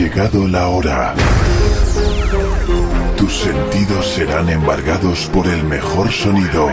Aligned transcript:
llegado 0.00 0.48
la 0.48 0.66
hora. 0.68 1.14
Tus 3.18 3.40
sentidos 3.40 4.06
serán 4.06 4.48
embargados 4.48 5.26
por 5.26 5.46
el 5.46 5.62
mejor 5.64 6.10
sonido. 6.10 6.70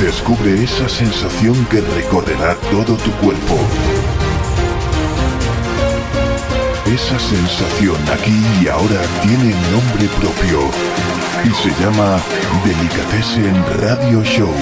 Descubre 0.00 0.64
esa 0.64 0.88
sensación 0.88 1.66
que 1.66 1.82
recorrerá 1.82 2.54
todo 2.70 2.96
tu 2.96 3.10
cuerpo. 3.22 3.58
Esa 6.86 7.18
sensación 7.18 7.98
aquí 8.10 8.40
y 8.62 8.68
ahora 8.68 9.02
tiene 9.20 9.54
nombre 9.70 10.08
propio 10.18 10.60
y 11.44 11.50
se 11.62 11.82
llama 11.82 12.18
Delicatessen 12.64 13.54
Radio 13.82 14.24
Show. 14.24 14.54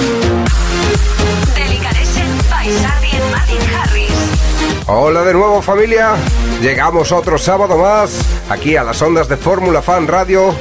Hola 4.87 5.25
de 5.25 5.33
nuevo 5.33 5.61
familia, 5.63 6.15
llegamos 6.61 7.11
otro 7.11 7.37
sábado 7.37 7.77
más 7.77 8.21
aquí 8.49 8.77
a 8.77 8.85
las 8.85 9.03
ondas 9.03 9.29
de 9.29 9.37
Fórmula 9.37 9.83
Fan 9.83 10.07
Radio, 10.07 10.55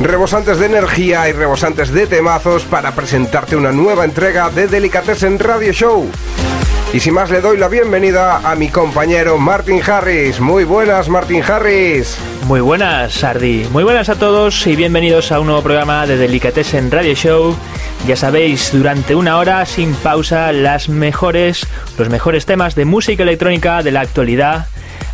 rebosantes 0.00 0.58
de 0.58 0.66
energía 0.66 1.28
y 1.28 1.32
rebosantes 1.32 1.90
de 1.90 2.06
temazos 2.06 2.64
para 2.64 2.92
presentarte 2.92 3.54
una 3.54 3.70
nueva 3.70 4.06
entrega 4.06 4.48
de 4.48 4.66
Delicatessen 4.66 5.38
Radio 5.38 5.72
Show. 5.72 6.10
Y 6.92 7.00
sin 7.00 7.14
más 7.14 7.30
le 7.30 7.40
doy 7.40 7.58
la 7.58 7.68
bienvenida 7.68 8.38
a 8.48 8.54
mi 8.54 8.68
compañero 8.68 9.38
Martin 9.38 9.82
Harris. 9.86 10.40
Muy 10.40 10.64
buenas 10.64 11.08
Martin 11.08 11.42
Harris. 11.42 12.16
Muy 12.46 12.60
buenas, 12.60 13.12
Sardi. 13.12 13.66
Muy 13.72 13.82
buenas 13.82 14.08
a 14.08 14.14
todos 14.14 14.66
y 14.68 14.76
bienvenidos 14.76 15.32
a 15.32 15.40
un 15.40 15.46
nuevo 15.46 15.62
programa 15.62 16.06
de 16.06 16.16
Delicatessen 16.16 16.90
Radio 16.92 17.14
Show. 17.14 17.56
Ya 18.06 18.14
sabéis, 18.14 18.70
durante 18.72 19.16
una 19.16 19.36
hora 19.38 19.66
sin 19.66 19.94
pausa 19.94 20.52
las 20.52 20.88
mejores, 20.88 21.66
los 21.98 22.08
mejores 22.08 22.46
temas 22.46 22.76
de 22.76 22.84
música 22.84 23.24
electrónica 23.24 23.82
de 23.82 23.90
la 23.90 24.00
actualidad. 24.02 24.68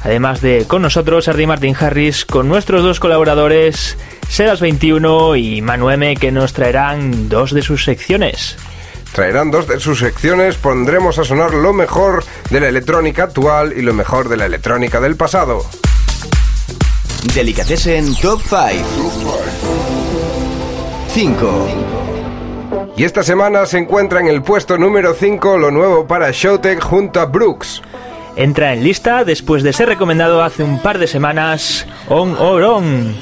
Además 0.04 0.42
de 0.42 0.66
con 0.68 0.82
nosotros, 0.82 1.24
Sardi 1.24 1.46
Martin 1.46 1.74
Harris, 1.78 2.26
con 2.26 2.48
nuestros 2.48 2.82
dos 2.82 3.00
colaboradores, 3.00 3.96
Sedas21 4.28 5.40
y 5.40 5.62
Manu 5.62 5.90
M, 5.90 6.16
que 6.16 6.32
nos 6.32 6.52
traerán 6.52 7.30
dos 7.30 7.52
de 7.52 7.62
sus 7.62 7.84
secciones. 7.84 8.58
Traerán 9.12 9.50
dos 9.50 9.68
de 9.68 9.78
sus 9.78 9.98
secciones, 9.98 10.56
pondremos 10.56 11.18
a 11.18 11.24
sonar 11.24 11.52
lo 11.52 11.74
mejor 11.74 12.24
de 12.50 12.60
la 12.60 12.68
electrónica 12.68 13.24
actual 13.24 13.74
y 13.76 13.82
lo 13.82 13.92
mejor 13.92 14.30
de 14.30 14.38
la 14.38 14.46
electrónica 14.46 15.00
del 15.00 15.16
pasado. 15.16 15.64
Delicatessen 17.34 18.14
Top 18.16 18.40
5. 18.40 19.42
5. 21.08 22.92
Y 22.96 23.04
esta 23.04 23.22
semana 23.22 23.66
se 23.66 23.78
encuentra 23.78 24.20
en 24.20 24.28
el 24.28 24.42
puesto 24.42 24.78
número 24.78 25.12
5 25.14 25.58
lo 25.58 25.70
nuevo 25.70 26.06
para 26.06 26.30
Showtech 26.30 26.82
junto 26.82 27.20
a 27.20 27.26
Brooks. 27.26 27.82
Entra 28.36 28.72
en 28.72 28.82
lista 28.82 29.24
después 29.24 29.62
de 29.62 29.74
ser 29.74 29.88
recomendado 29.88 30.42
hace 30.42 30.62
un 30.62 30.80
par 30.80 30.98
de 30.98 31.06
semanas 31.06 31.86
On 32.08 32.34
or 32.38 32.62
On. 32.62 33.14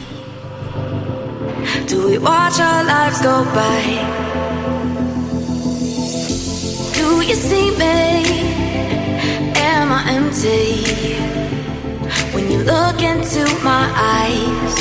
Do 1.89 2.07
we 2.07 2.19
watch 2.19 2.61
our 2.61 2.85
lives 2.85 3.21
go 3.23 3.45
by? 3.53 4.50
Do 7.11 7.21
you 7.23 7.35
see 7.35 7.71
me? 7.83 7.99
Am 9.73 9.91
I 9.99 10.01
empty? 10.17 10.71
When 12.35 12.45
you 12.53 12.59
look 12.73 13.03
into 13.03 13.43
my 13.71 13.85
eyes, 14.17 14.75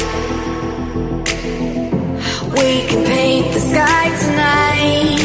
we 2.56 2.70
can 2.90 3.02
paint 3.14 3.48
the 3.56 3.62
sky 3.72 4.06
tonight. 4.24 5.22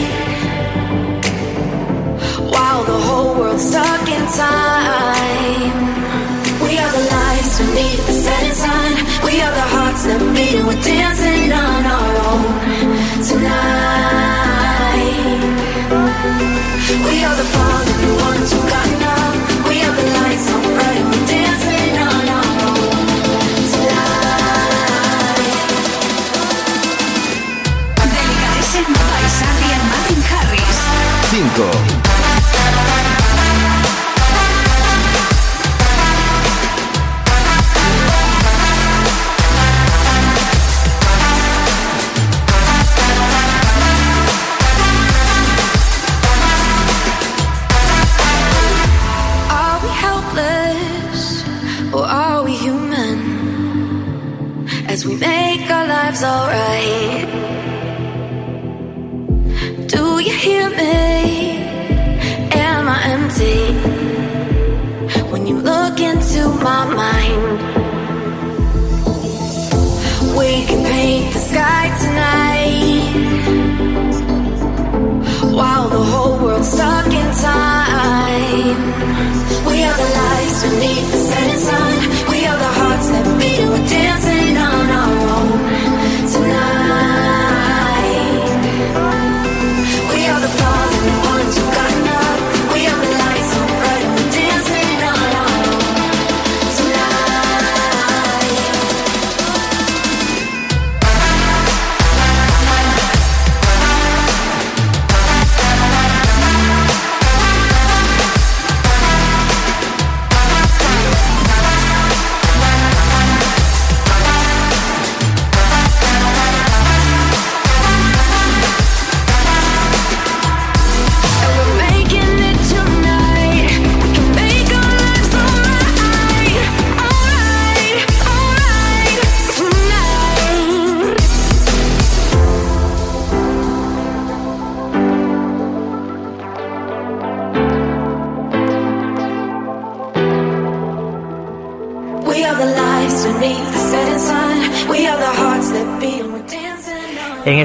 While 2.52 2.84
the 2.84 2.98
whole 3.06 3.34
world's 3.38 3.68
stuck 3.68 4.08
in 4.18 4.24
time. 4.42 5.76
We 6.64 6.72
are 6.82 6.92
the 6.96 7.04
lights 7.14 7.52
beneath 7.58 8.06
the 8.06 8.16
setting 8.24 8.56
sun. 8.64 8.92
We 9.26 9.42
are 9.44 9.54
the 9.60 9.68
hearts 9.74 10.02
that 10.06 10.20
beat 10.34 10.54
and 10.58 10.66
we're 10.66 10.82
dancing 10.82 11.43
We 17.04 17.22
are 17.22 17.36
the 17.36 17.63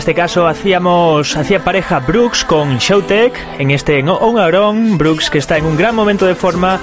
este 0.09 0.21
caso 0.21 0.47
hacíamos 0.47 1.37
hacía 1.37 1.63
pareja 1.63 1.99
Brooks 1.99 2.43
con 2.43 2.79
Showtech, 2.79 3.31
en 3.59 3.69
este 3.69 4.01
On 4.01 4.39
or 4.39 4.55
On, 4.55 4.97
Brooks 4.97 5.29
que 5.29 5.37
está 5.37 5.57
en 5.57 5.65
un 5.65 5.77
gran 5.77 5.93
momento 5.93 6.25
de 6.25 6.33
forma 6.33 6.79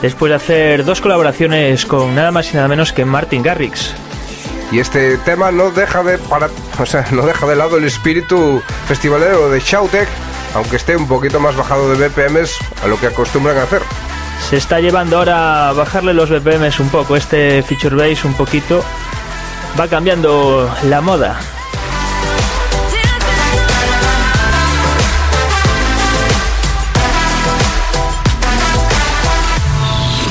después 0.00 0.30
de 0.30 0.36
hacer 0.36 0.84
dos 0.86 1.02
colaboraciones 1.02 1.84
con 1.84 2.14
nada 2.14 2.30
más 2.30 2.50
y 2.50 2.56
nada 2.56 2.68
menos 2.68 2.94
que 2.94 3.04
Martin 3.04 3.42
Garrix. 3.42 3.92
Y 4.72 4.78
este 4.78 5.18
tema 5.18 5.52
no 5.52 5.70
deja 5.70 6.02
de 6.02 6.16
para, 6.16 6.48
o 6.78 6.86
sea, 6.86 7.04
no 7.10 7.26
deja 7.26 7.46
de 7.46 7.54
lado 7.54 7.76
el 7.76 7.84
espíritu 7.84 8.62
festivalero 8.88 9.50
de 9.50 9.60
Shoutek, 9.60 10.08
aunque 10.54 10.76
esté 10.76 10.96
un 10.96 11.06
poquito 11.06 11.38
más 11.38 11.54
bajado 11.56 11.94
de 11.94 12.08
BPMs 12.08 12.56
a 12.82 12.86
lo 12.86 12.98
que 12.98 13.08
acostumbran 13.08 13.58
a 13.58 13.64
hacer. 13.64 13.82
Se 14.48 14.56
está 14.56 14.80
llevando 14.80 15.18
ahora 15.18 15.68
a 15.68 15.72
bajarle 15.74 16.14
los 16.14 16.30
BPMs 16.30 16.80
un 16.80 16.88
poco, 16.88 17.14
este 17.14 17.62
feature 17.62 17.94
bass 17.94 18.24
un 18.24 18.32
poquito. 18.32 18.82
Va 19.78 19.86
cambiando 19.86 20.74
la 20.84 21.02
moda. 21.02 21.38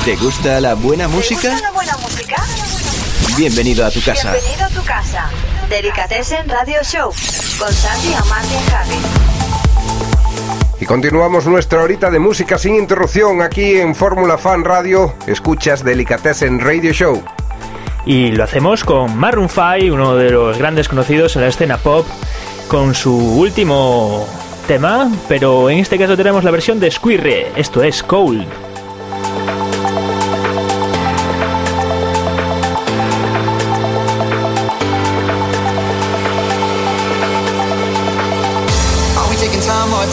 ¿Te 0.09 0.15
gusta 0.15 0.59
la 0.59 0.73
buena 0.73 1.06
¿Te 1.06 1.13
música? 1.13 1.51
gusta 1.51 1.67
la 1.67 1.71
buena 1.71 1.95
música? 1.97 2.44
Bienvenido 3.38 3.85
a 3.85 3.91
tu 3.91 4.01
casa. 4.01 4.31
Bienvenido 4.31 4.65
a 4.65 4.69
tu 4.69 4.83
casa. 4.83 5.29
Delicatessen 5.69 6.50
Radio 6.50 6.79
Show 6.81 7.11
con 7.59 7.71
Sandy 7.71 8.15
Harris. 8.15 8.97
Y 10.81 10.85
continuamos 10.88 11.45
nuestra 11.45 11.83
horita 11.83 12.09
de 12.09 12.17
música 12.17 12.57
sin 12.57 12.73
interrupción 12.73 13.44
aquí 13.44 13.77
en 13.77 13.94
Fórmula 13.94 14.39
Fan 14.39 14.63
Radio. 14.63 15.13
Escuchas 15.27 15.83
Delicatessen 15.83 16.59
Radio 16.59 16.91
Show. 16.91 17.23
Y 18.07 18.31
lo 18.31 18.45
hacemos 18.45 18.83
con 18.83 19.15
Maroon 19.15 19.47
5, 19.47 19.94
uno 19.94 20.15
de 20.15 20.31
los 20.31 20.57
grandes 20.57 20.89
conocidos 20.89 21.35
en 21.35 21.44
la 21.44 21.50
escena 21.50 21.77
pop, 21.77 22.07
con 22.67 22.95
su 22.95 23.15
último 23.15 24.27
tema, 24.67 25.12
pero 25.27 25.69
en 25.69 25.77
este 25.77 26.00
caso 26.00 26.17
tenemos 26.17 26.44
la 26.44 26.50
versión 26.50 26.79
de 26.79 26.89
Squirre, 26.89 27.51
esto 27.55 27.83
es 27.83 28.01
Cold. 28.01 28.69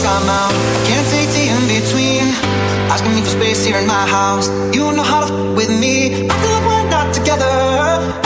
Time 0.07 0.29
out? 0.39 0.53
Can't 0.87 1.07
take 1.15 1.29
the 1.35 1.43
in 1.55 1.63
between. 1.75 2.25
Asking 2.93 3.13
me 3.15 3.21
for 3.27 3.33
space 3.39 3.61
here 3.67 3.79
in 3.83 3.87
my 3.87 4.05
house. 4.17 4.47
You 4.75 4.83
know 4.95 5.07
how 5.11 5.19
to 5.25 5.27
f- 5.33 5.55
with 5.59 5.71
me. 5.83 5.95
Acting 6.31 6.53
like 6.55 6.67
we're 6.71 6.89
not 6.97 7.07
together. 7.17 7.55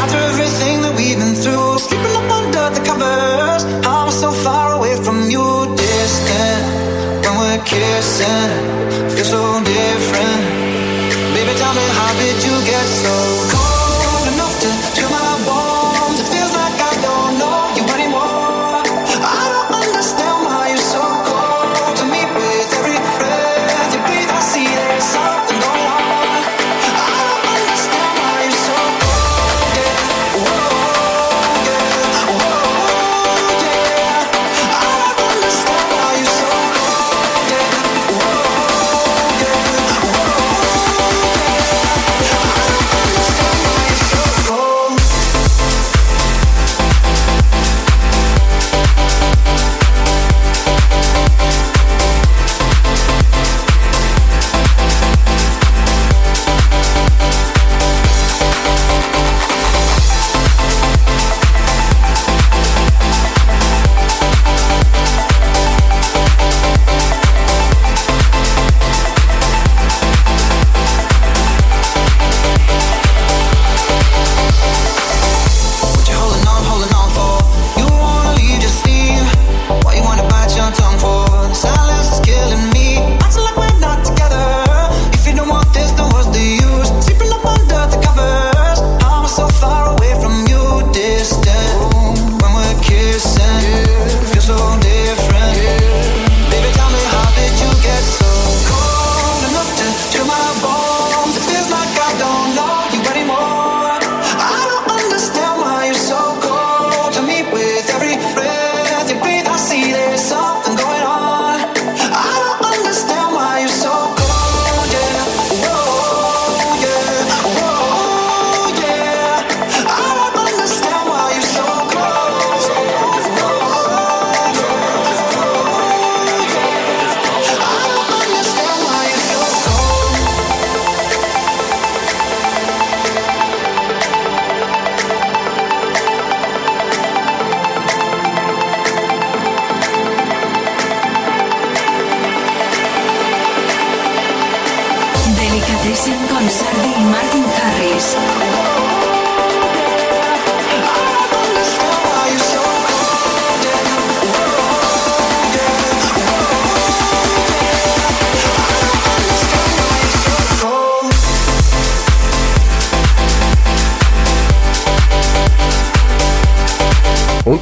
After 0.01 0.19
everything 0.31 0.75
that 0.83 0.93
we've 0.99 1.17
been 1.21 1.35
through. 1.43 1.69
Sleeping 1.87 2.13
up 2.19 2.29
under 2.39 2.65
the 2.75 2.81
covers. 2.89 3.61
I'm 3.93 4.09
so 4.23 4.29
far 4.45 4.67
away 4.77 4.93
from 5.05 5.17
you, 5.33 5.45
distant. 5.83 6.63
When 7.23 7.33
we're 7.41 7.63
kissing, 7.73 8.51
feel 9.13 9.27
so 9.35 9.41
different. 9.77 10.41
Baby, 11.35 11.53
tell 11.61 11.73
me 11.79 11.85
how 11.97 12.11
did 12.21 12.37
you 12.47 12.55
get 12.71 12.85
so 13.03 13.13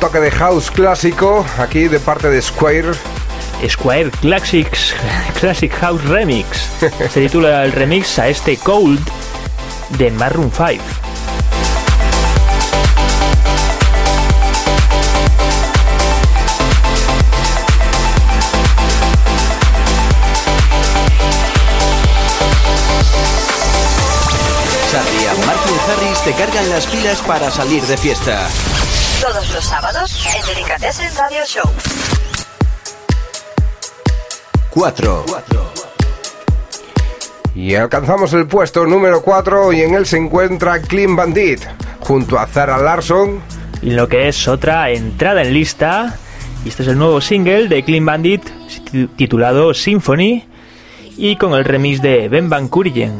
toque 0.10 0.22
de 0.22 0.32
house 0.32 0.72
clásico 0.72 1.46
aquí 1.60 1.88
de 1.88 2.00
parte 2.00 2.30
de 2.30 2.42
Square. 2.42 2.94
Square 3.68 4.10
Classics, 4.22 4.96
Classic 5.40 5.72
House 5.72 6.04
Remix. 6.06 6.68
Se 7.12 7.22
titula 7.22 7.64
el 7.64 7.72
remix 7.72 8.18
a 8.18 8.28
este 8.28 8.58
Cold 8.58 9.00
de 10.00 10.10
Maroon 10.10 10.52
5. 10.52 10.84
Sarria, 24.92 25.46
Martin 25.46 25.76
Harris 25.88 26.24
te 26.24 26.34
cargan 26.34 26.70
las 26.72 26.88
pilas 26.88 27.22
para 27.22 27.52
salir 27.52 27.84
de 27.84 27.96
fiesta. 27.96 28.48
Todos 29.50 29.56
los 29.56 29.66
sábados 29.66 30.26
en 30.36 30.46
Delicatessen 30.54 31.10
Radio 31.18 31.40
Show. 31.44 31.64
4. 34.70 35.26
Y 37.56 37.74
alcanzamos 37.74 38.32
el 38.34 38.46
puesto 38.46 38.86
número 38.86 39.24
4 39.24 39.74
y 39.74 39.82
en 39.82 39.96
él 39.96 40.06
se 40.06 40.18
encuentra 40.18 40.80
Clean 40.82 41.16
Bandit 41.16 41.62
junto 42.00 42.38
a 42.38 42.46
Zara 42.46 42.78
Larson. 42.78 43.42
Y 43.82 43.92
lo 43.92 44.08
que 44.08 44.28
es 44.28 44.48
otra 44.48 44.92
entrada 44.92 45.42
en 45.42 45.52
lista. 45.54 46.16
Y 46.64 46.70
este 46.70 46.84
es 46.84 46.90
el 46.90 47.00
nuevo 47.00 47.20
single 47.20 47.68
de 47.70 47.84
Clean 47.84 48.06
Bandit 48.06 48.44
titu- 48.68 49.10
titulado 49.16 49.74
Symphony 49.74 50.44
y 51.18 51.38
con 51.38 51.54
el 51.54 51.66
remix 51.66 52.02
de 52.04 52.30
Ben 52.30 52.50
Van 52.50 52.68
Kurigen. 52.68 53.20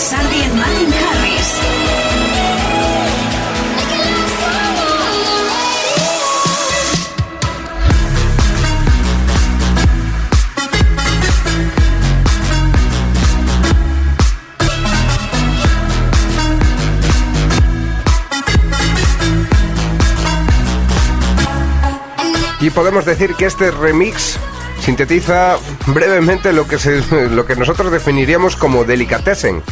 Sardi 0.00 0.42
Martin 0.56 0.92
Harris. 0.94 1.50
Y 22.60 22.70
podemos 22.70 23.04
decir 23.06 23.34
que 23.34 23.46
este 23.46 23.70
remix 23.70 24.36
sintetiza 24.84 25.56
brevemente 25.86 26.52
lo 26.52 26.66
que, 26.66 26.78
se- 26.78 27.00
lo 27.30 27.46
que 27.46 27.56
nosotros 27.56 27.90
definiríamos 27.90 28.56
como 28.56 28.84
delicatessen. 28.84 29.62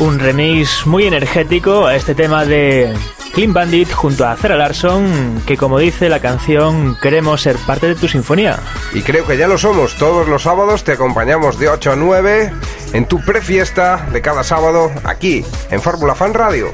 Un 0.00 0.18
remix 0.18 0.86
muy 0.86 1.04
energético 1.04 1.86
a 1.86 1.94
este 1.94 2.14
tema 2.14 2.46
de 2.46 2.90
Clean 3.34 3.52
Bandit 3.52 3.92
junto 3.92 4.26
a 4.26 4.34
Zara 4.34 4.56
Larson, 4.56 5.42
que 5.46 5.58
como 5.58 5.78
dice 5.78 6.08
la 6.08 6.20
canción, 6.20 6.96
queremos 7.02 7.42
ser 7.42 7.56
parte 7.66 7.86
de 7.86 7.94
tu 7.94 8.08
sinfonía. 8.08 8.58
Y 8.94 9.02
creo 9.02 9.26
que 9.26 9.36
ya 9.36 9.46
lo 9.46 9.58
somos. 9.58 9.96
Todos 9.96 10.26
los 10.26 10.44
sábados 10.44 10.84
te 10.84 10.92
acompañamos 10.92 11.58
de 11.58 11.68
8 11.68 11.92
a 11.92 11.96
9 11.96 12.52
en 12.94 13.06
tu 13.06 13.22
prefiesta 13.24 14.08
de 14.10 14.22
cada 14.22 14.42
sábado 14.42 14.90
aquí 15.04 15.44
en 15.70 15.82
Fórmula 15.82 16.14
Fan 16.14 16.32
Radio. 16.32 16.72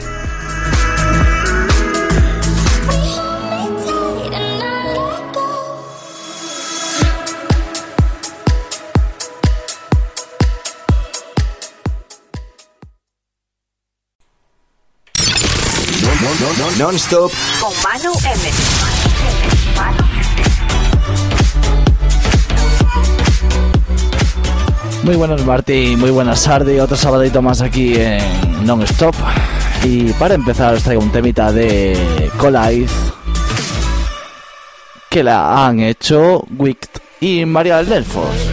Non-stop 16.86 17.32
Con 17.60 17.72
Manu 17.82 18.12
M. 18.24 18.50
Muy 25.02 25.16
buenas 25.16 25.44
Martí, 25.44 25.96
muy 25.96 26.10
buenas 26.10 26.38
Sardi, 26.38 26.78
otro 26.78 26.96
sabadito 26.96 27.42
más 27.42 27.60
aquí 27.60 27.94
en 27.96 28.64
Non-Stop. 28.64 29.16
Y 29.82 30.12
para 30.12 30.34
empezar 30.34 30.74
os 30.74 30.84
traigo 30.84 31.02
un 31.02 31.10
temita 31.10 31.50
de 31.50 32.30
Collide 32.38 32.86
que 35.10 35.24
la 35.24 35.66
han 35.66 35.80
hecho 35.80 36.44
Wicked 36.56 37.00
y 37.18 37.44
María 37.46 37.78
del 37.78 37.88
Delfos. 37.88 38.45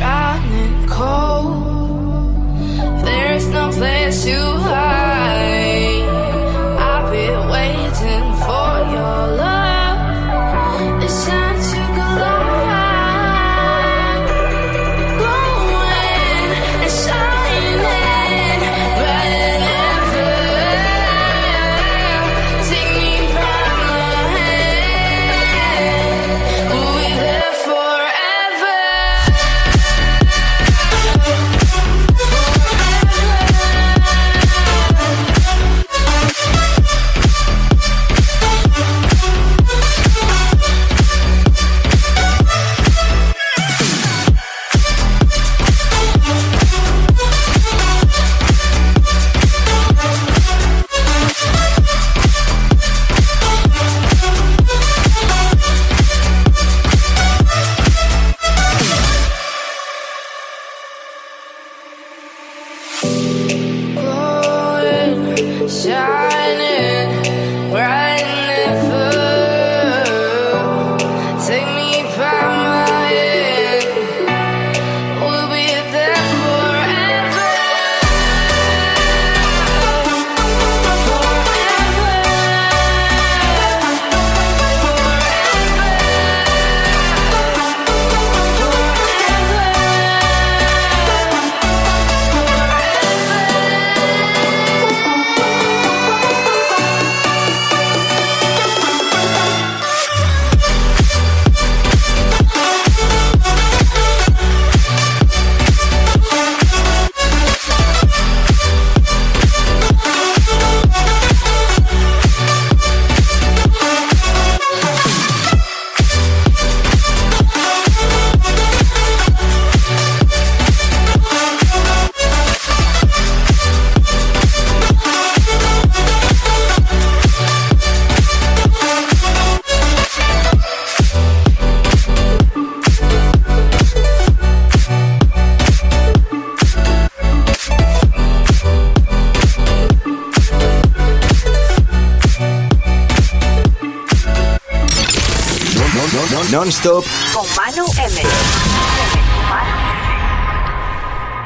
Non-stop 146.83 147.05
Con 147.33 147.45
Manu 147.55 147.85
M. 147.97 148.21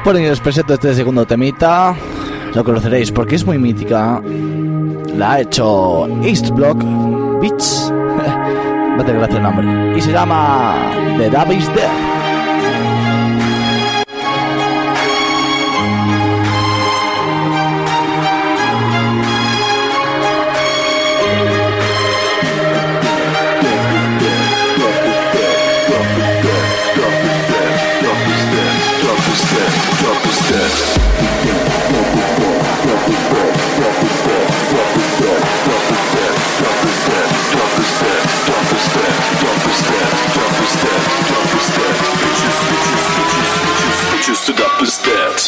Por 0.02 0.16
ello 0.16 0.32
os 0.32 0.40
presento 0.40 0.74
este 0.74 0.94
segundo 0.94 1.26
temita. 1.26 1.94
Lo 2.54 2.64
conoceréis 2.64 3.12
porque 3.12 3.36
es 3.36 3.44
muy 3.44 3.58
mítica. 3.58 4.20
La 5.14 5.32
ha 5.32 5.40
hecho 5.40 6.08
East 6.22 6.50
Block 6.50 6.82
Beats. 7.40 7.92
Me 8.96 9.02
hace 9.02 9.12
gracia 9.12 9.36
el 9.36 9.42
nombre. 9.42 9.98
Y 9.98 10.00
se 10.00 10.12
llama 10.12 10.90
The 11.18 11.30
Dab 11.30 11.52
is 11.52 11.68
is 44.82 44.98
that? 44.98 45.47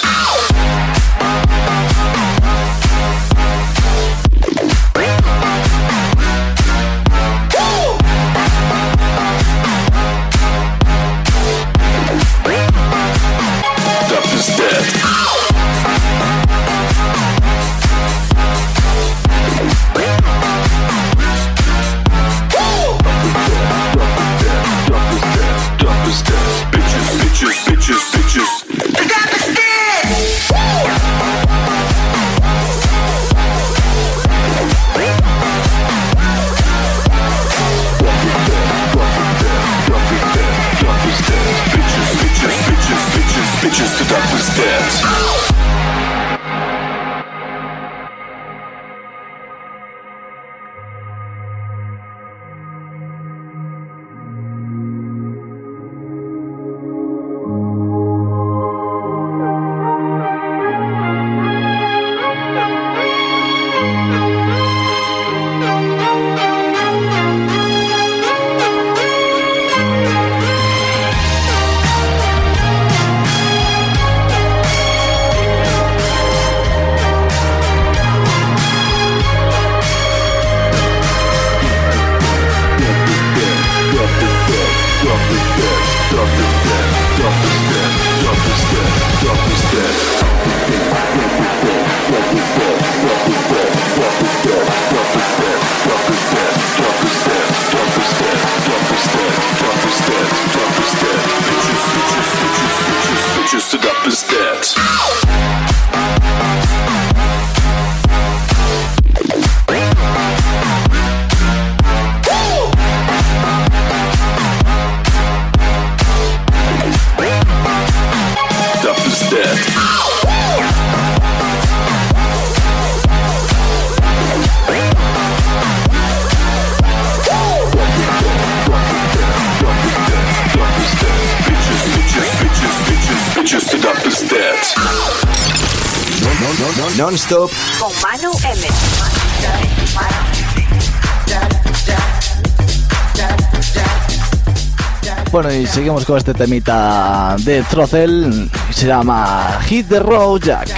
Con 146.07 146.17
este 146.17 146.35
temita 146.35 147.37
de 147.41 147.63
Trocel. 147.65 148.49
Se 148.71 148.87
llama 148.87 149.59
Hit 149.67 149.89
the 149.89 149.99
Road 149.99 150.41
Jack. 150.43 150.69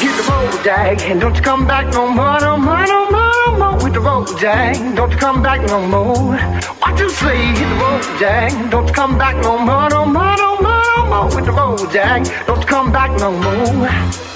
Hit 0.00 0.16
the 0.16 0.24
road, 0.28 0.64
Jack, 0.64 1.10
and 1.10 1.20
don't 1.20 1.42
come 1.44 1.66
back 1.66 1.92
no 1.92 2.08
more, 2.08 2.40
no 2.40 2.56
more, 2.56 2.86
no 2.86 3.10
more, 3.10 3.32
no 3.46 3.58
more 3.58 3.84
with 3.84 3.92
the 3.92 4.00
road, 4.00 4.28
Jack. 4.40 4.76
Don't 4.96 5.12
come 5.18 5.42
back 5.42 5.60
no 5.68 5.86
more. 5.86 6.36
What 6.80 6.98
you? 6.98 7.08
Hit 7.08 7.68
the 7.68 7.76
road, 7.76 8.02
Jack. 8.18 8.70
Don't 8.70 8.92
come 8.92 9.18
back 9.18 9.36
no 9.42 9.58
more, 9.58 9.90
no 9.90 10.06
more, 10.06 10.36
no 10.36 10.56
more, 10.60 10.82
no 10.96 11.06
more 11.06 11.36
with 11.36 11.44
the 11.44 11.52
road, 11.52 11.92
Jack. 11.92 12.26
Don't 12.46 12.60
you 12.60 12.66
come 12.66 12.90
back 12.90 13.10
no 13.20 13.30
more. 13.30 14.35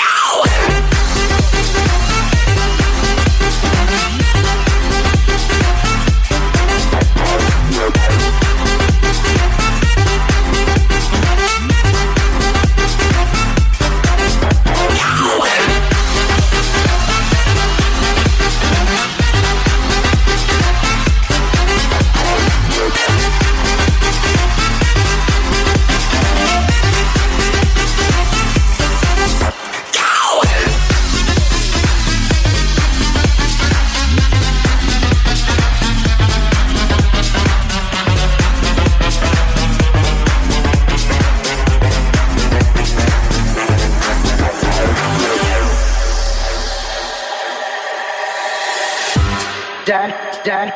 Dad, 50.43 50.73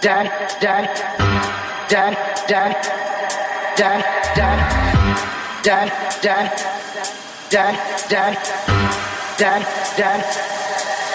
dad, 0.00 0.30
dad, 0.60 0.90
dad, 1.88 2.10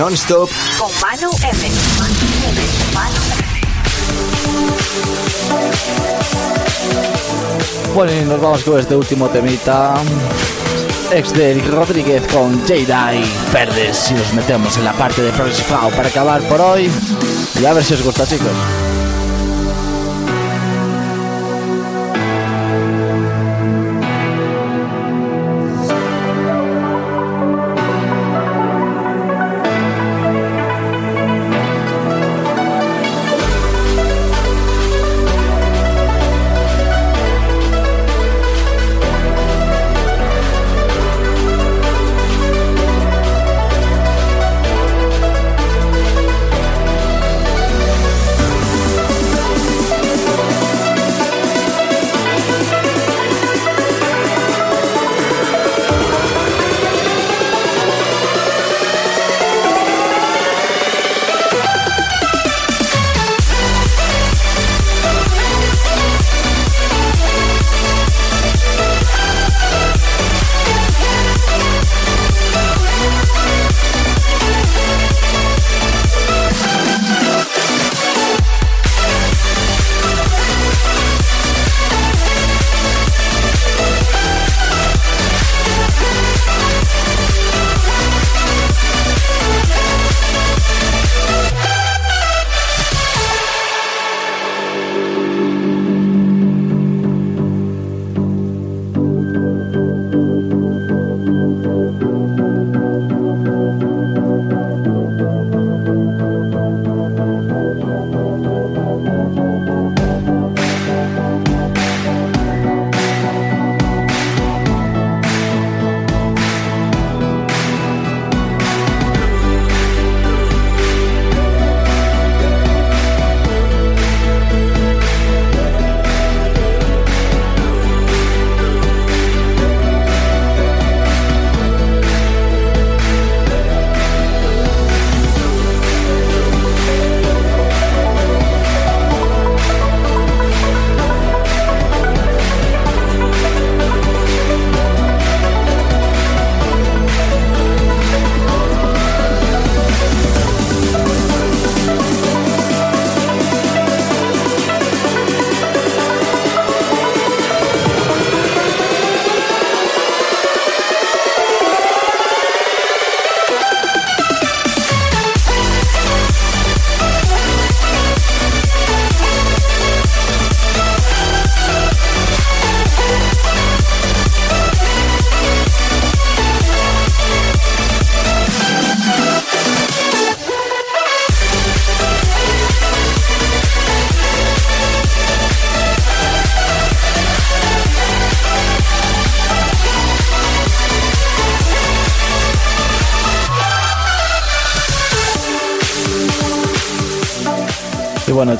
Non-stop 0.00 0.48
Con 0.78 0.90
Manu 1.02 1.30
M. 1.42 1.70
Bueno, 7.94 8.12
y 8.14 8.24
nos 8.24 8.40
vamos 8.40 8.64
con 8.64 8.80
este 8.80 8.96
último 8.96 9.28
temita. 9.28 9.96
Ex 11.10 11.34
de 11.34 11.50
Eric 11.50 11.68
Rodríguez 11.68 12.26
con 12.32 12.66
Jada 12.66 13.14
y 13.14 13.30
Verdes. 13.52 14.10
Y 14.10 14.14
nos 14.14 14.32
metemos 14.32 14.74
en 14.78 14.86
la 14.86 14.94
parte 14.94 15.20
de 15.20 15.32
Progressive 15.32 15.68
House 15.68 15.92
para 15.92 16.08
acabar 16.08 16.40
por 16.48 16.62
hoy. 16.62 16.90
Y 17.60 17.66
a 17.66 17.74
ver 17.74 17.84
si 17.84 17.92
os 17.92 18.02
gusta, 18.02 18.26
chicos. 18.26 18.89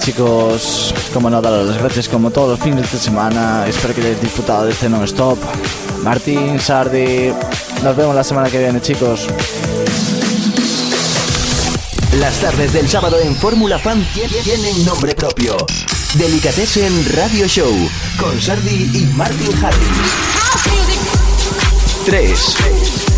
Chicos, 0.01 0.95
como 1.13 1.29
no, 1.31 1.41
daros 1.41 1.67
las 1.67 1.79
gracias 1.79 2.09
como 2.09 2.31
todos 2.31 2.51
los 2.51 2.61
fines 2.61 2.91
de 2.91 2.99
semana. 2.99 3.67
Espero 3.69 3.95
que 3.95 4.01
hayáis 4.01 4.21
disfrutado 4.21 4.65
de 4.67 4.73
este 4.73 4.89
non-stop. 4.89 5.39
Martín, 6.03 6.59
Sardi, 6.59 7.33
nos 7.83 7.97
vemos 7.97 8.15
la 8.15 8.25
semana 8.25 8.49
que 8.51 8.59
viene 8.59 8.81
chicos. 8.81 9.27
Las 12.19 12.35
tardes 12.41 12.73
del 12.73 12.89
sábado 12.89 13.19
en 13.23 13.35
Fórmula 13.37 13.79
Fan 13.79 14.05
tie- 14.15 14.43
tienen 14.43 14.85
nombre 14.85 15.15
propio. 15.15 15.57
Delicatessen 16.15 17.07
Radio 17.15 17.47
Show 17.47 17.73
con 18.19 18.41
Sardi 18.41 18.91
y 18.93 19.07
Martin 19.15 19.53
Harris. 19.65 19.79
3. 22.07 23.10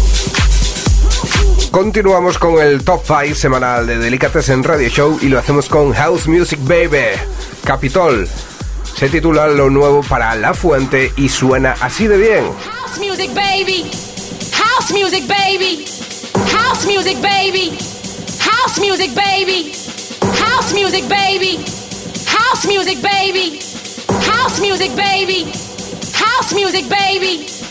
Continuamos 1.73 2.37
con 2.37 2.61
el 2.61 2.85
top 2.85 3.01
5 3.07 3.35
semanal 3.35 3.87
de 3.87 3.97
Delicatessen 3.97 4.63
Radio 4.63 4.91
Show 4.91 5.19
y 5.23 5.29
lo 5.29 5.39
hacemos 5.39 5.71
con 5.71 5.95
House 5.95 6.29
Music 6.29 6.59
Baby, 6.63 7.19
Capitol. 7.65 8.29
Se 8.95 9.09
titula 9.09 9.47
Lo 9.49 9.71
Nuevo 9.71 10.03
para 10.03 10.35
La 10.35 10.53
Fuente 10.53 11.11
y 11.17 11.31
suena 11.31 11.75
así 11.81 12.07
de 12.07 12.19
bien. 12.19 12.45
House 12.63 12.99
Music 12.99 13.31
Baby, 13.35 13.91
House 14.53 14.93
Music 14.93 15.27
Baby, 15.27 15.87
House 16.53 16.85
Music 16.85 17.19
Baby, 17.23 17.79
House 18.39 18.79
Music 18.79 19.15
Baby, 19.15 19.73
House 20.39 20.75
Music 20.75 21.09
Baby, 21.09 21.65
House 22.27 22.67
Music 22.67 23.01
Baby, 23.01 23.59
House 24.27 24.61
Music 24.61 24.95
Baby, 24.95 25.49
House 25.49 25.51
Music 25.51 25.65
Baby. 25.65 25.73
House 26.43 26.53
music, 26.55 26.89
baby. 26.89 27.62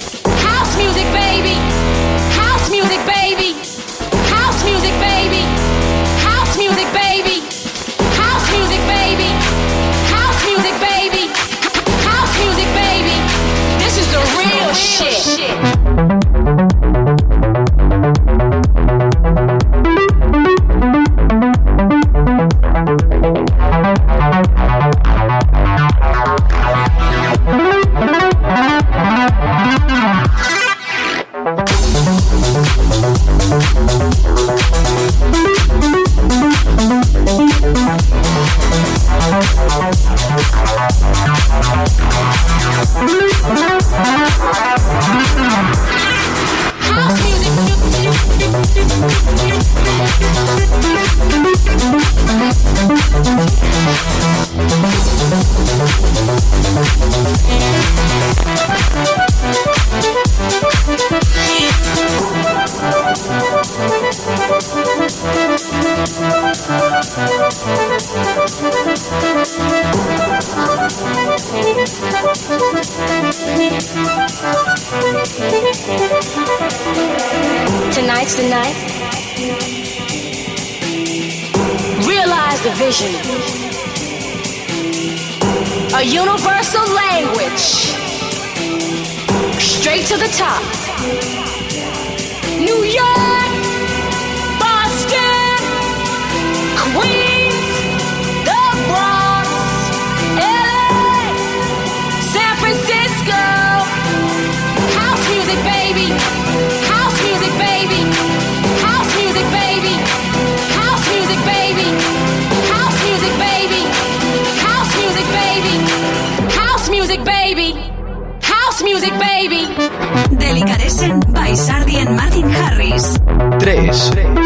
Michael 120.62 120.86
Essen 120.86 121.20
by 121.34 121.56
Sardien 121.56 122.16
Martin 122.16 122.48
Harris. 122.48 123.18
3. 123.58 124.41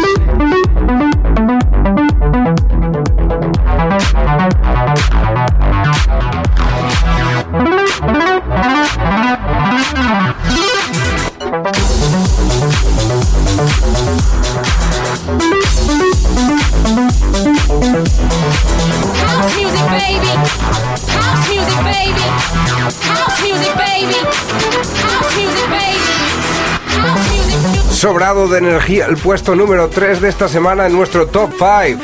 De 28.34 28.58
energía 28.58 29.06
el 29.06 29.16
puesto 29.16 29.54
número 29.54 29.88
3 29.88 30.20
de 30.20 30.28
esta 30.28 30.48
semana 30.48 30.86
en 30.86 30.92
nuestro 30.92 31.28
Top 31.28 31.52
5. 31.52 32.02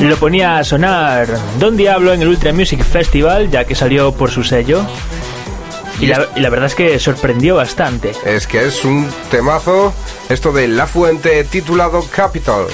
Lo 0.00 0.16
ponía 0.16 0.58
a 0.58 0.64
sonar 0.64 1.26
Don 1.58 1.76
Diablo 1.76 2.12
en 2.12 2.22
el 2.22 2.28
Ultra 2.28 2.52
Music 2.52 2.84
Festival, 2.84 3.50
ya 3.50 3.64
que 3.64 3.74
salió 3.74 4.12
por 4.12 4.30
su 4.30 4.44
sello. 4.44 4.86
Y 5.98 6.06
la, 6.06 6.28
y 6.36 6.40
la 6.40 6.50
verdad 6.50 6.66
es 6.66 6.76
que 6.76 7.00
sorprendió 7.00 7.56
bastante. 7.56 8.12
Es 8.24 8.46
que 8.46 8.64
es 8.64 8.84
un 8.84 9.10
temazo 9.28 9.92
esto 10.28 10.52
de 10.52 10.68
La 10.68 10.86
Fuente 10.86 11.42
titulado 11.42 12.04
Capital. 12.14 12.66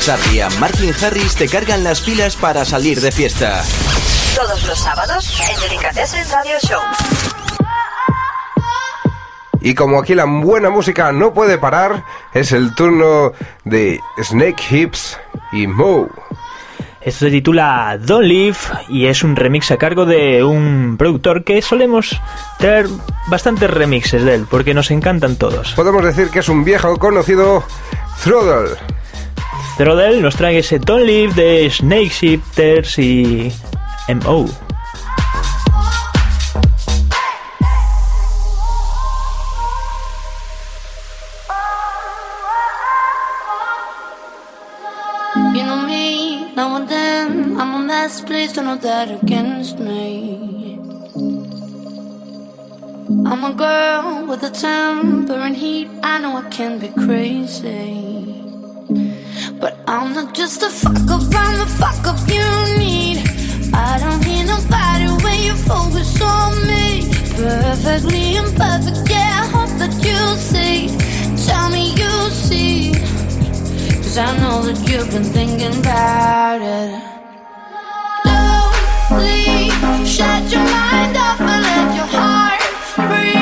Sardi 0.00 0.40
y 0.40 0.58
Martin 0.58 0.94
Harris 1.02 1.34
te 1.34 1.48
cargan 1.48 1.84
las 1.84 2.00
pilas 2.00 2.34
para 2.34 2.64
salir 2.64 3.02
de 3.02 3.12
fiesta. 3.12 3.62
Todos 4.36 4.68
los 4.68 4.78
sábados 4.78 5.40
en 5.40 5.60
Delicatessen 5.62 6.22
Radio 6.30 6.58
Show. 6.60 6.80
Y 9.62 9.74
como 9.74 9.98
aquí 9.98 10.14
la 10.14 10.26
buena 10.26 10.68
música 10.68 11.10
no 11.10 11.32
puede 11.32 11.56
parar, 11.56 12.04
es 12.34 12.52
el 12.52 12.74
turno 12.74 13.32
de 13.64 13.98
Snake 14.22 14.62
Hips 14.70 15.18
y 15.52 15.66
Mo. 15.66 16.10
Esto 17.00 17.24
se 17.24 17.30
titula 17.30 17.96
Don't 17.98 18.26
Leave 18.26 18.58
y 18.90 19.06
es 19.06 19.24
un 19.24 19.36
remix 19.36 19.70
a 19.70 19.78
cargo 19.78 20.04
de 20.04 20.44
un 20.44 20.96
productor 20.98 21.42
que 21.42 21.62
solemos 21.62 22.20
traer 22.58 22.88
bastantes 23.28 23.70
remixes 23.70 24.22
de 24.22 24.34
él, 24.34 24.46
porque 24.50 24.74
nos 24.74 24.90
encantan 24.90 25.36
todos. 25.36 25.72
Podemos 25.72 26.04
decir 26.04 26.28
que 26.28 26.40
es 26.40 26.48
un 26.50 26.62
viejo 26.62 26.98
conocido 26.98 27.64
Throttle. 28.22 28.76
Throttle 29.78 30.20
nos 30.20 30.36
trae 30.36 30.58
ese 30.58 30.78
Don't 30.78 31.06
Leave 31.06 31.32
de 31.32 31.70
Snake 31.70 32.10
Shifters 32.10 32.98
y 32.98 33.50
MO. 34.08 34.46
You 45.54 45.62
know 45.64 45.82
me, 45.84 46.54
now 46.54 46.76
and 46.76 46.88
then 46.88 47.58
I'm 47.58 47.74
a 47.74 47.78
mess, 47.84 48.20
please 48.20 48.52
don't 48.52 48.66
hold 48.66 48.82
that 48.82 49.10
against 49.10 49.80
me. 49.80 50.78
I'm 53.26 53.42
a 53.42 53.52
girl 53.54 54.26
with 54.28 54.44
a 54.44 54.50
temper 54.50 55.34
and 55.34 55.56
heat 55.56 55.88
I 56.04 56.20
know 56.20 56.36
I 56.36 56.48
can 56.50 56.78
be 56.78 56.90
crazy. 56.90 58.44
But 59.58 59.80
I'm 59.88 60.14
not 60.14 60.32
just 60.32 60.62
a 60.62 60.70
fuck 60.70 61.10
up, 61.10 61.22
I'm 61.34 61.58
the 61.58 61.66
fuck 61.66 62.06
up 62.06 62.20
you 62.28 62.78
need 62.78 63.25
I 63.78 63.98
don't 63.98 64.22
need 64.26 64.46
nobody 64.46 65.06
when 65.22 65.42
focus 65.54 66.20
on 66.22 66.66
me. 66.66 67.08
Perfectly 67.36 68.36
imperfect, 68.36 69.08
yeah, 69.10 69.42
I 69.42 69.46
hope 69.54 69.72
that 69.80 69.94
you 70.06 70.20
see. 70.36 70.88
Tell 71.46 71.68
me 71.68 71.92
you 72.00 72.30
I 74.18 74.32
know 74.40 74.62
that 74.62 74.78
you've 74.88 75.10
been 75.10 75.24
thinking 75.24 75.78
it. 76.62 77.16
Shut 80.06 80.50
your 80.50 80.64
mind 80.64 81.16
off 81.16 81.40
and 81.40 81.62
let 81.62 81.96
your 81.96 82.06
heart 82.06 82.62
breathe. 82.96 83.35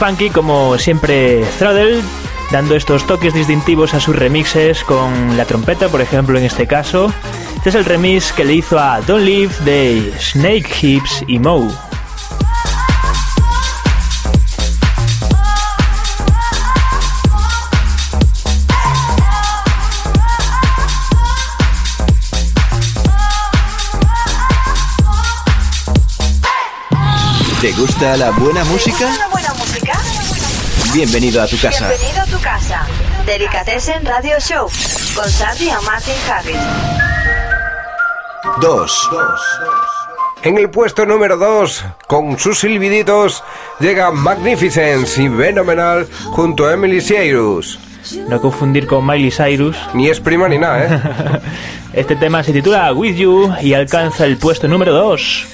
funky 0.00 0.30
como 0.30 0.78
siempre 0.78 1.44
Throttle, 1.58 2.00
dando 2.50 2.74
estos 2.74 3.06
toques 3.06 3.34
distintivos 3.34 3.92
a 3.92 4.00
sus 4.00 4.16
remixes 4.16 4.82
con 4.82 5.36
la 5.36 5.44
trompeta, 5.44 5.88
por 5.90 6.00
ejemplo, 6.00 6.38
en 6.38 6.44
este 6.46 6.66
caso. 6.66 7.12
Este 7.56 7.68
es 7.68 7.74
el 7.74 7.84
remix 7.84 8.32
que 8.32 8.46
le 8.46 8.54
hizo 8.54 8.78
a 8.78 9.02
Don't 9.02 9.22
Leave 9.22 9.52
de 9.62 10.10
Snake 10.18 10.66
Hips 10.80 11.22
y 11.26 11.38
Moe. 11.38 11.68
¿Te 27.60 27.72
gusta 27.72 28.16
la 28.16 28.30
buena 28.30 28.64
música? 28.64 29.39
Bienvenido 30.92 31.40
a 31.40 31.46
tu 31.46 31.56
casa. 31.56 31.88
Bienvenido 31.88 32.20
a 32.20 32.26
tu 32.26 32.40
casa. 32.42 32.84
Delicatessen 33.24 34.04
Radio 34.04 34.40
Show 34.40 34.68
con 35.14 35.30
Sandy 35.30 35.70
a 35.70 35.80
Martin 35.82 36.14
Harris. 36.28 36.56
2. 38.60 39.10
En 40.42 40.58
el 40.58 40.68
puesto 40.68 41.06
número 41.06 41.36
2, 41.36 41.84
con 42.08 42.36
sus 42.40 42.58
silbiditos, 42.58 43.44
llega 43.78 44.10
Magnificence 44.10 45.22
y 45.22 45.28
Phenomenal 45.28 46.08
junto 46.32 46.66
a 46.66 46.72
Emily 46.72 47.00
Cyrus. 47.00 47.78
No 48.28 48.40
confundir 48.40 48.88
con 48.88 49.06
Miley 49.06 49.30
Cyrus. 49.30 49.76
Ni 49.94 50.08
es 50.08 50.18
prima 50.18 50.48
ni 50.48 50.58
nada, 50.58 50.84
¿eh? 50.84 51.40
este 51.92 52.16
tema 52.16 52.42
se 52.42 52.52
titula 52.52 52.92
With 52.92 53.14
You 53.14 53.54
y 53.60 53.74
alcanza 53.74 54.24
el 54.24 54.38
puesto 54.38 54.66
número 54.66 54.92
2. 54.92 55.46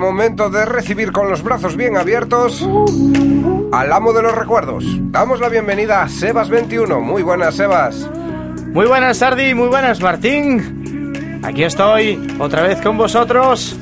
Momento 0.00 0.48
de 0.50 0.64
recibir 0.64 1.12
con 1.12 1.28
los 1.28 1.42
brazos 1.42 1.76
bien 1.76 1.96
abiertos 1.96 2.66
al 3.70 3.92
amo 3.92 4.12
de 4.12 4.22
los 4.22 4.34
recuerdos. 4.34 4.84
Damos 5.12 5.40
la 5.40 5.48
bienvenida 5.48 6.02
a 6.02 6.08
Sebas21. 6.08 7.00
Muy 7.00 7.22
buenas, 7.22 7.54
Sebas. 7.54 8.08
Muy 8.72 8.86
buenas, 8.86 9.18
Sardi. 9.18 9.54
Muy 9.54 9.68
buenas, 9.68 10.00
Martín. 10.00 11.40
Aquí 11.44 11.64
estoy, 11.64 12.18
otra 12.38 12.62
vez 12.62 12.80
con 12.80 12.96
vosotros. 12.96 13.76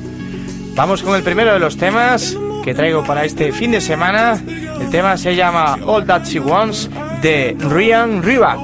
Vamos 0.75 1.01
con 1.01 1.15
el 1.15 1.23
primero 1.23 1.53
de 1.53 1.59
los 1.59 1.77
temas 1.77 2.37
que 2.63 2.73
traigo 2.73 3.03
para 3.05 3.23
este 3.23 3.51
fin 3.53 3.71
de 3.71 3.81
semana. 3.81 4.39
El 4.79 4.89
tema 4.89 5.17
se 5.17 5.35
llama 5.35 5.77
All 5.85 6.05
That 6.05 6.25
She 6.25 6.39
Wants 6.39 6.89
de 7.21 7.55
Ryan 7.59 8.21
Rybak. 8.21 8.59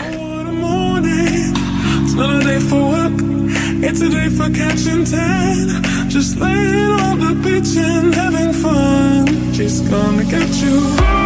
Just 6.16 6.38
laying 6.38 6.91
on 6.91 7.20
the 7.20 7.36
beach 7.43 7.76
and 7.76 8.16
having 8.16 8.53
fun. 8.53 9.53
She's 9.53 9.82
gonna 9.82 10.24
get 10.24 10.49
you. 10.63 11.24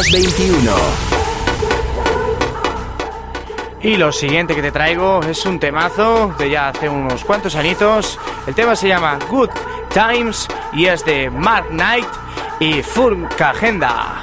Con 0.00 0.06
Sebas21. 0.06 0.72
Y 3.82 3.96
lo 3.96 4.12
siguiente 4.12 4.54
que 4.54 4.62
te 4.62 4.72
traigo 4.72 5.20
es 5.22 5.44
un 5.44 5.58
temazo 5.58 6.34
de 6.38 6.48
ya 6.48 6.68
hace 6.68 6.88
unos 6.88 7.22
cuantos 7.24 7.54
añitos. 7.54 8.18
El 8.46 8.54
tema 8.54 8.76
se 8.76 8.88
llama 8.88 9.18
Good 9.28 9.50
Times 9.92 10.48
y 10.72 10.86
es 10.86 11.04
de 11.04 11.28
Mark 11.28 11.68
Knight 11.68 12.08
y 12.60 12.82
Funk 12.82 13.40
Agenda. 13.42 14.19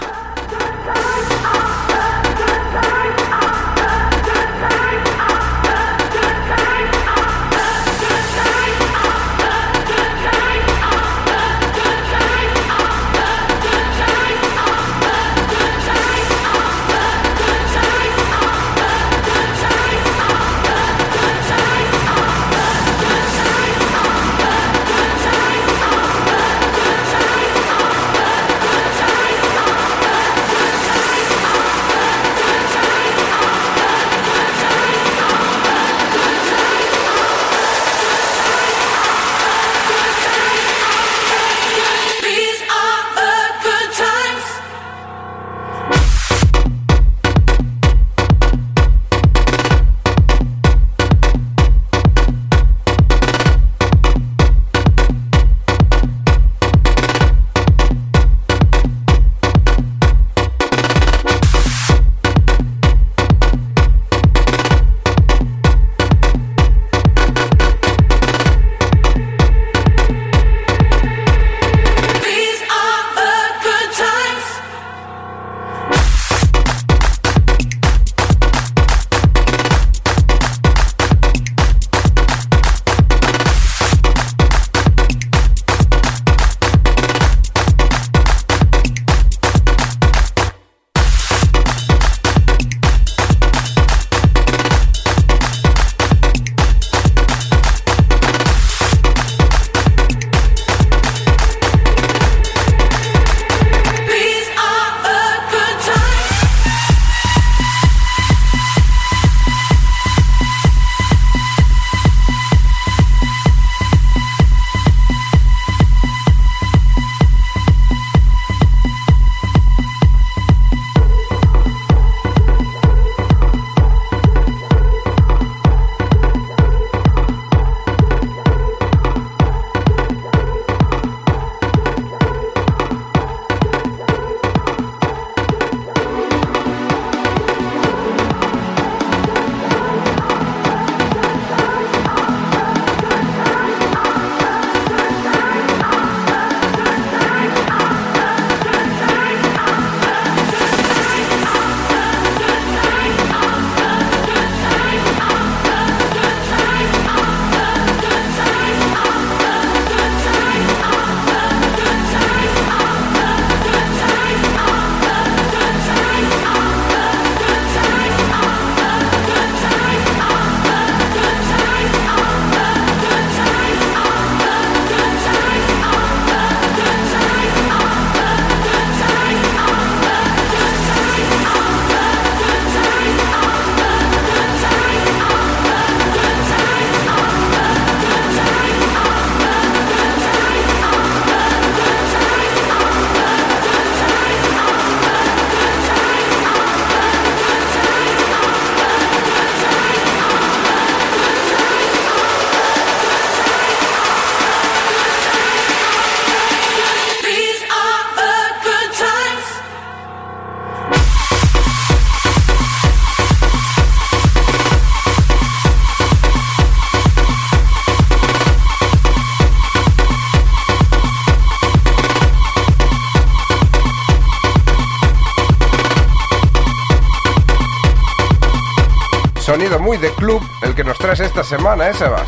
Esta 231.40 231.56
semana, 231.56 231.88
¿eh, 231.88 231.94
Sebas? 231.94 232.28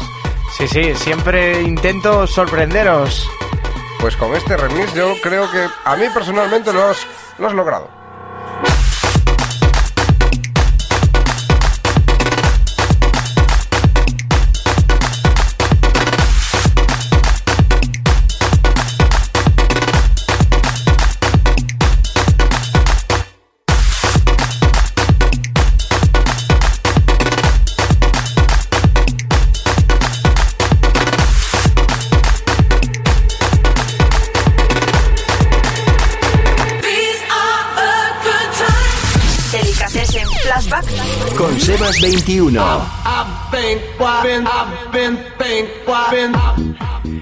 Sí, 0.55 0.67
sí, 0.67 0.93
siempre 0.93 1.63
intento 1.63 2.27
sorprenderos. 2.27 3.27
Pues 3.99 4.15
con 4.15 4.35
este 4.35 4.55
remix 4.55 4.93
yo 4.93 5.15
creo 5.23 5.49
que 5.49 5.65
a 5.83 5.95
mí 5.95 6.05
personalmente 6.13 6.71
lo 6.71 6.83
has, 6.83 7.07
lo 7.39 7.47
has 7.47 7.53
logrado. 7.53 7.89
Sebas 41.79 42.01
21. 42.01 42.61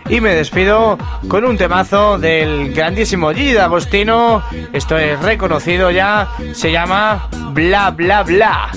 Y 0.10 0.20
me 0.20 0.34
despido 0.34 0.98
con 1.28 1.46
un 1.46 1.58
temazo 1.58 2.18
del 2.18 2.74
grandísimo 2.74 3.32
Gigi 3.34 3.58
Agostino. 3.58 4.42
Esto 4.74 4.98
es 4.98 5.22
reconocido 5.22 5.92
ya. 5.92 6.30
Se 6.54 6.72
llama 6.72 7.30
Bla 7.52 7.92
Bla 7.92 8.24
Bla. 8.24 8.72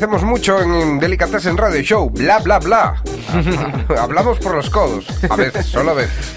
Hacemos 0.00 0.22
mucho 0.22 0.58
en 0.62 0.98
Delicatessen 0.98 1.58
Radio 1.58 1.82
Show. 1.82 2.08
Bla, 2.08 2.38
bla, 2.38 2.58
bla. 2.58 3.02
Hablamos 3.98 4.38
por 4.38 4.54
los 4.54 4.70
codos. 4.70 5.04
A 5.28 5.36
veces, 5.36 5.66
solo 5.66 5.90
a 5.90 5.94
veces. 5.94 6.36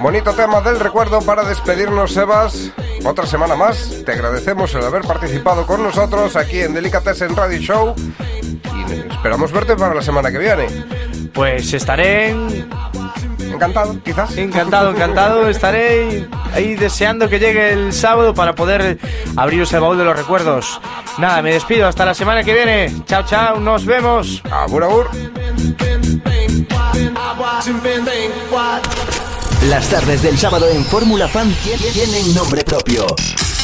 Bonito 0.00 0.32
tema 0.32 0.62
del 0.62 0.80
recuerdo 0.80 1.20
para 1.20 1.44
despedirnos, 1.44 2.14
Sebas. 2.14 2.70
Otra 3.04 3.26
semana 3.26 3.54
más. 3.54 4.02
Te 4.06 4.12
agradecemos 4.12 4.74
el 4.74 4.82
haber 4.82 5.02
participado 5.02 5.66
con 5.66 5.82
nosotros 5.82 6.36
aquí 6.36 6.60
en 6.60 6.72
Delicatessen 6.72 7.36
Radio 7.36 7.58
Show. 7.58 7.94
Y 7.98 9.12
esperamos 9.12 9.52
verte 9.52 9.76
para 9.76 9.94
la 9.94 10.00
semana 10.00 10.32
que 10.32 10.38
viene. 10.38 10.68
Pues 11.34 11.74
estaré 11.74 12.34
Encantado, 13.52 13.96
quizás. 14.04 14.36
Encantado, 14.36 14.90
encantado. 14.90 15.48
Estaré 15.48 16.28
ahí 16.54 16.74
deseando 16.76 17.28
que 17.28 17.38
llegue 17.38 17.72
el 17.72 17.92
sábado 17.92 18.34
para 18.34 18.54
poder 18.54 18.98
abriros 19.36 19.72
el 19.72 19.80
baúl 19.80 19.98
de 19.98 20.04
los 20.04 20.16
recuerdos. 20.16 20.80
Nada, 21.18 21.42
me 21.42 21.52
despido. 21.52 21.86
Hasta 21.86 22.04
la 22.04 22.14
semana 22.14 22.42
que 22.44 22.52
viene. 22.54 22.94
Chao, 23.06 23.24
chao. 23.24 23.60
Nos 23.60 23.84
vemos. 23.84 24.42
Abur, 24.50 24.84
abur. 24.84 25.10
Las 29.68 29.88
tardes 29.88 30.22
del 30.22 30.38
sábado 30.38 30.68
en 30.68 30.84
Fórmula 30.84 31.28
Fan 31.28 31.50
tie- 31.64 31.92
tienen 31.92 32.34
nombre 32.34 32.64
propio. 32.64 33.06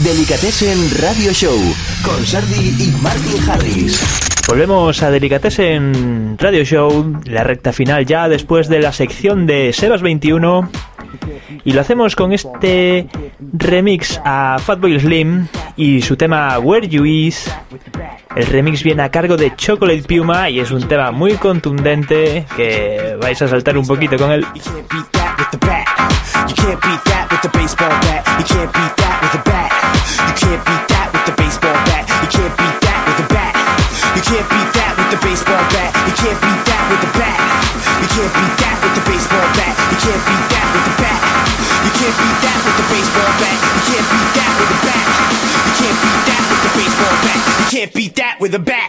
Delicatessen 0.00 0.90
Radio 1.00 1.32
Show 1.32 1.58
con 2.04 2.24
Sardi 2.26 2.76
y 2.78 2.94
Martin 3.02 3.50
Harris. 3.50 4.25
Volvemos 4.48 5.02
a 5.02 5.10
Delicatessen 5.10 6.38
Radio 6.38 6.64
Show, 6.64 7.20
la 7.24 7.42
recta 7.42 7.72
final 7.72 8.06
ya 8.06 8.28
después 8.28 8.68
de 8.68 8.78
la 8.78 8.92
sección 8.92 9.44
de 9.44 9.72
Sebas 9.72 10.02
21. 10.02 10.70
Y 11.64 11.72
lo 11.72 11.80
hacemos 11.80 12.14
con 12.14 12.32
este 12.32 13.08
remix 13.52 14.20
a 14.24 14.58
Fatboy 14.60 15.00
Slim 15.00 15.48
y 15.76 16.00
su 16.00 16.16
tema 16.16 16.60
Where 16.60 16.86
You 16.86 17.04
Is. 17.04 17.52
El 18.36 18.46
remix 18.46 18.84
viene 18.84 19.02
a 19.02 19.10
cargo 19.10 19.36
de 19.36 19.54
Chocolate 19.56 20.02
Puma 20.02 20.48
y 20.48 20.60
es 20.60 20.70
un 20.70 20.86
tema 20.86 21.10
muy 21.10 21.32
contundente 21.32 22.46
que 22.56 23.16
vais 23.20 23.42
a 23.42 23.48
saltar 23.48 23.76
un 23.76 23.86
poquito 23.86 24.16
con 24.16 24.30
él. 24.30 24.46
Bat. 43.40 43.56
You 43.56 43.82
can't 43.92 44.06
beat 44.10 44.30
that 44.36 44.52
with 44.58 44.70
a 44.70 44.80
bat. 44.86 45.06
You 45.66 45.72
can't 45.80 45.98
beat 46.02 46.22
that 46.26 46.42
with 46.50 46.60
the 46.64 46.72
baseball 46.78 47.16
bat. 47.24 47.40
You 47.60 47.66
can't 47.70 47.92
beat 47.94 48.14
that 48.16 48.40
with 48.40 48.54
a 48.54 48.58
bat. 48.58 48.85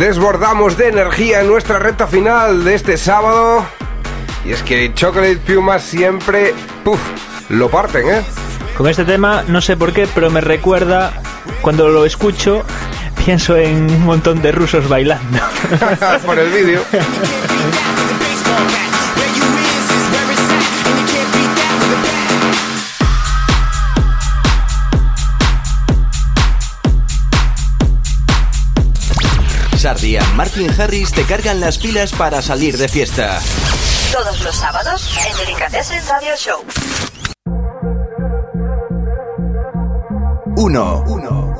Desbordamos 0.00 0.76
de 0.78 0.88
energía 0.88 1.42
en 1.42 1.48
nuestra 1.48 1.78
recta 1.78 2.06
final 2.06 2.64
de 2.64 2.74
este 2.74 2.96
sábado. 2.96 3.66
Y 4.46 4.52
es 4.52 4.62
que 4.62 4.94
Chocolate 4.94 5.36
Puma 5.36 5.78
siempre, 5.78 6.54
lo 7.50 7.68
parten, 7.68 8.08
¿eh? 8.08 8.22
Con 8.78 8.88
este 8.88 9.04
tema, 9.04 9.44
no 9.46 9.60
sé 9.60 9.76
por 9.76 9.92
qué, 9.92 10.08
pero 10.14 10.30
me 10.30 10.40
recuerda, 10.40 11.12
cuando 11.60 11.90
lo 11.90 12.06
escucho, 12.06 12.64
pienso 13.26 13.58
en 13.58 13.90
un 13.90 14.06
montón 14.06 14.40
de 14.40 14.52
rusos 14.52 14.88
bailando. 14.88 15.38
por 16.24 16.38
el 16.38 16.50
vídeo. 16.50 16.82
Martin 30.34 30.68
Harris 30.78 31.12
te 31.12 31.22
cargan 31.22 31.60
las 31.60 31.78
pilas 31.78 32.12
para 32.12 32.42
salir 32.42 32.76
de 32.76 32.88
fiesta. 32.88 33.38
Todos 34.12 34.42
los 34.42 34.56
sábados 34.56 35.08
en 35.16 35.36
Delicatessen 35.36 36.02
Radio 36.08 36.34
Show. 36.36 36.64
1. 40.56 41.04
1. 41.06 41.50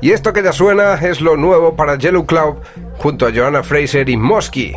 Y 0.00 0.12
esto 0.12 0.32
que 0.32 0.42
ya 0.42 0.52
suena 0.52 0.94
es 0.94 1.20
lo 1.20 1.36
nuevo 1.36 1.76
para 1.76 1.98
Yellow 1.98 2.24
Cloud 2.24 2.56
junto 2.98 3.26
a 3.26 3.32
Joanna 3.34 3.62
Fraser 3.62 4.08
y 4.08 4.16
Mosky. 4.16 4.74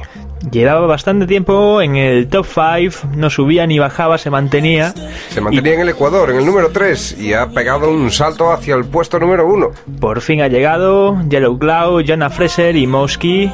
Llevaba 0.52 0.88
bastante 0.88 1.26
tiempo 1.26 1.82
en 1.82 1.96
el 1.96 2.28
top 2.28 2.46
5, 2.46 3.16
no 3.16 3.30
subía 3.30 3.68
ni 3.68 3.80
bajaba, 3.80 4.18
se 4.18 4.30
mantenía. 4.30 4.94
Se 5.30 5.42
mantenía 5.42 5.74
en 5.74 5.82
el 5.82 5.90
Ecuador, 5.90 6.30
en 6.30 6.38
el 6.38 6.46
número 6.46 6.70
3, 6.72 7.18
y 7.20 7.34
ha 7.34 7.50
pegado 7.50 7.90
un 7.90 8.12
salto 8.12 8.52
hacia 8.52 8.76
el 8.76 8.86
puesto 8.86 9.20
número 9.20 9.48
1. 9.48 9.72
Por 10.00 10.22
fin 10.22 10.42
ha 10.42 10.48
llegado 10.48 11.18
Yellow 11.28 11.58
Cloud, 11.58 12.04
Jana 12.06 12.30
Fraser 12.30 12.76
y 12.76 12.88
Mosky, 12.88 13.52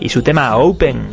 y 0.00 0.08
su 0.08 0.22
tema 0.22 0.56
Open. 0.56 1.10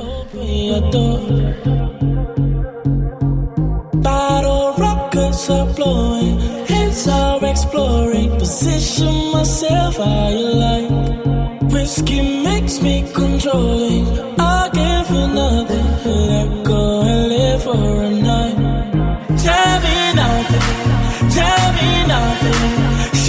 Whiskey 11.72 12.43
makes 12.43 12.82
me 12.82 13.03
controlling. 13.13 14.48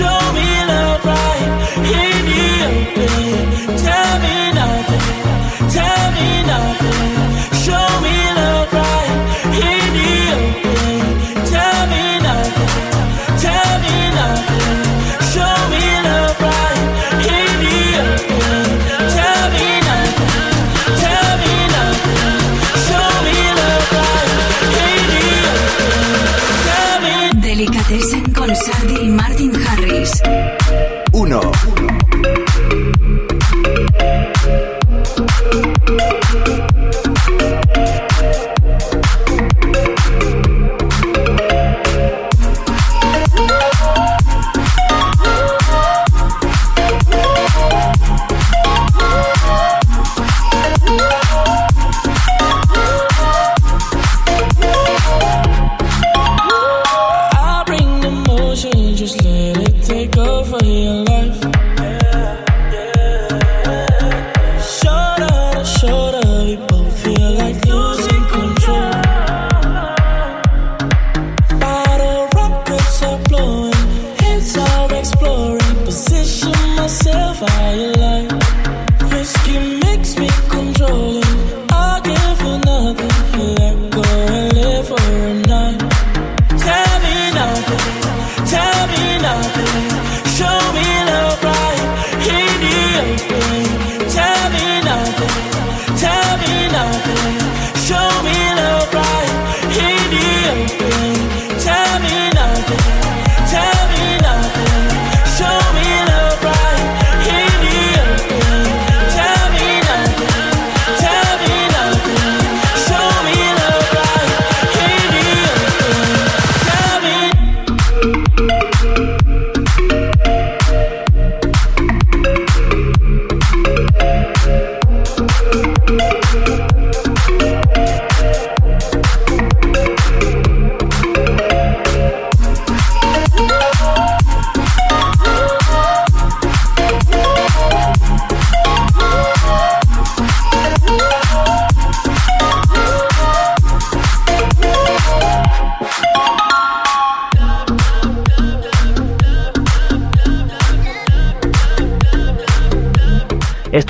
Show 0.00 0.32
me 0.32 0.49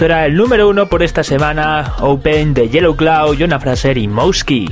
Esto 0.01 0.07
era 0.07 0.25
el 0.25 0.35
número 0.35 0.67
uno 0.67 0.89
por 0.89 1.03
esta 1.03 1.23
semana, 1.23 1.95
Open 1.99 2.55
de 2.55 2.71
Yellow 2.71 2.97
Cloud, 2.97 3.37
Jonah 3.39 3.61
Fraser 3.61 3.99
y 3.99 4.09
Mosky. 4.09 4.67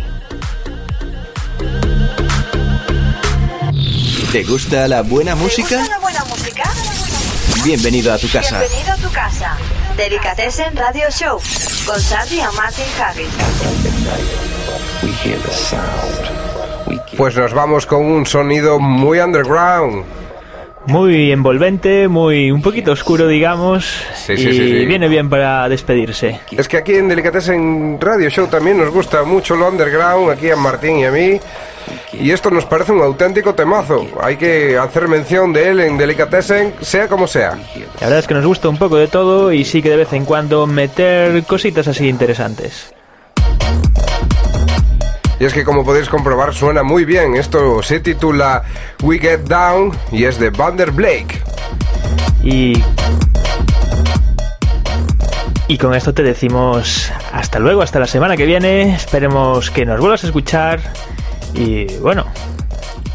¿Te 4.32 4.42
gusta 4.44 4.88
la 4.88 5.02
buena 5.02 5.34
¿Te 5.34 5.42
música? 5.42 5.76
gusta 5.80 5.94
la 5.94 5.98
buena 5.98 6.24
música? 6.24 6.62
Bienvenido 7.62 8.10
a 8.10 8.16
tu 8.16 8.26
casa. 8.30 8.60
Bienvenido 8.60 8.94
a 8.94 8.96
tu 8.96 9.10
casa. 9.12 9.58
Delicatessen 9.98 10.74
Radio 10.74 11.10
Show 11.10 11.38
con 11.84 12.00
Sandy 12.00 12.36
y 12.36 12.56
Martin 12.56 12.84
Harris. 12.98 13.28
Pues 17.18 17.36
nos 17.36 17.52
vamos 17.52 17.84
con 17.84 18.02
un 18.02 18.24
sonido 18.24 18.80
muy 18.80 19.18
underground. 19.18 20.06
Muy 20.86 21.32
envolvente, 21.32 22.08
muy 22.08 22.50
un 22.50 22.62
poquito 22.62 22.92
oscuro, 22.92 23.28
digamos. 23.28 23.92
Sí, 24.28 24.34
y 24.34 24.36
sí, 24.36 24.52
sí, 24.52 24.58
sí. 24.58 24.84
viene 24.84 25.08
bien 25.08 25.30
para 25.30 25.66
despedirse. 25.70 26.40
Es 26.50 26.68
que 26.68 26.76
aquí 26.76 26.92
en 26.92 27.08
Delicatessen 27.08 27.98
Radio 27.98 28.28
Show 28.28 28.46
también 28.48 28.76
nos 28.76 28.90
gusta 28.90 29.22
mucho 29.22 29.56
lo 29.56 29.66
underground, 29.68 30.30
aquí 30.30 30.50
a 30.50 30.56
Martín 30.56 30.98
y 30.98 31.06
a 31.06 31.10
mí. 31.10 31.40
Y 32.12 32.30
esto 32.30 32.50
nos 32.50 32.66
parece 32.66 32.92
un 32.92 33.00
auténtico 33.00 33.54
temazo. 33.54 34.06
Hay 34.20 34.36
que 34.36 34.76
hacer 34.76 35.08
mención 35.08 35.54
de 35.54 35.70
él 35.70 35.80
en 35.80 35.96
Delicatessen, 35.96 36.74
sea 36.82 37.08
como 37.08 37.26
sea. 37.26 37.52
La 38.00 38.06
verdad 38.08 38.18
es 38.18 38.26
que 38.26 38.34
nos 38.34 38.44
gusta 38.44 38.68
un 38.68 38.76
poco 38.76 38.96
de 38.96 39.08
todo 39.08 39.50
y 39.50 39.64
sí 39.64 39.80
que 39.80 39.88
de 39.88 39.96
vez 39.96 40.12
en 40.12 40.26
cuando 40.26 40.66
meter 40.66 41.42
cositas 41.44 41.88
así 41.88 42.06
interesantes. 42.06 42.92
Y 45.40 45.44
es 45.46 45.54
que 45.54 45.64
como 45.64 45.86
podéis 45.86 46.10
comprobar 46.10 46.52
suena 46.52 46.82
muy 46.82 47.06
bien. 47.06 47.34
Esto 47.34 47.82
se 47.82 48.00
titula 48.00 48.62
We 49.02 49.18
Get 49.18 49.44
Down 49.44 49.96
y 50.12 50.24
es 50.24 50.38
de 50.38 50.50
Vander 50.50 50.90
Blake. 50.90 51.40
Y. 52.42 52.82
Y 55.68 55.76
con 55.76 55.94
esto 55.94 56.14
te 56.14 56.22
decimos 56.22 57.12
hasta 57.32 57.58
luego, 57.58 57.82
hasta 57.82 57.98
la 58.00 58.06
semana 58.06 58.36
que 58.36 58.46
viene. 58.46 58.94
Esperemos 58.94 59.70
que 59.70 59.84
nos 59.84 60.00
vuelvas 60.00 60.24
a 60.24 60.26
escuchar. 60.26 60.80
Y 61.54 61.84
bueno, 61.98 62.26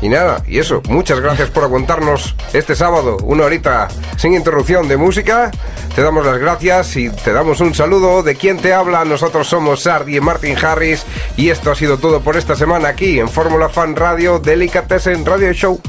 Y 0.01 0.09
nada, 0.09 0.43
y 0.47 0.59
eso, 0.59 0.81
muchas 0.89 1.19
gracias 1.21 1.49
por 1.49 1.63
aguantarnos 1.63 2.35
este 2.51 2.75
sábado, 2.75 3.17
una 3.23 3.45
horita 3.45 3.87
sin 4.17 4.33
interrupción 4.33 4.87
de 4.87 4.97
música. 4.97 5.49
Te 5.95 6.03
damos 6.03 6.25
las 6.25 6.39
gracias 6.39 6.95
y 6.97 7.09
te 7.09 7.31
damos 7.31 7.61
un 7.61 7.73
saludo 7.73 8.21
de 8.21 8.35
quien 8.35 8.57
te 8.57 8.73
habla. 8.73 9.05
Nosotros 9.05 9.47
somos 9.47 9.83
Sardi 9.83 10.17
y 10.17 10.19
Martin 10.19 10.57
Harris 10.63 11.05
y 11.37 11.49
esto 11.49 11.71
ha 11.71 11.75
sido 11.75 11.97
todo 11.97 12.19
por 12.19 12.35
esta 12.35 12.55
semana 12.55 12.89
aquí 12.89 13.19
en 13.19 13.29
Fórmula 13.29 13.69
Fan 13.69 13.95
Radio 13.95 14.39
Delicatessen 14.39 15.25
Radio 15.25 15.53
Show. 15.53 15.79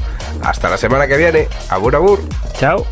Hasta 0.41 0.69
la 0.69 0.77
semana 0.77 1.07
que 1.07 1.17
viene. 1.17 1.47
Abur 1.69 1.95
abur. 1.95 2.21
chao. 2.57 2.85